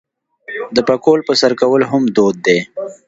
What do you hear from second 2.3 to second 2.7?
دی.